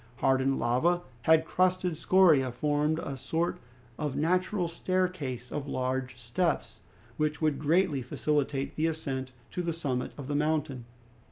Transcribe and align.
Hardened 0.15 0.57
lava 0.57 1.03
and 1.25 1.45
crusted 1.45 1.95
scoria 1.95 2.51
formed 2.51 2.97
a 2.97 3.15
sort 3.15 3.59
of 3.99 4.15
natural 4.15 4.67
staircase 4.67 5.51
of 5.51 5.67
large 5.67 6.17
steps, 6.19 6.79
which 7.17 7.39
would 7.39 7.59
greatly 7.59 8.01
facilitate 8.01 8.75
the 8.75 8.87
ascent 8.87 9.31
to 9.51 9.61
the 9.61 9.73
summit 9.73 10.11
of 10.17 10.27
the 10.27 10.33
mountain. 10.33 10.85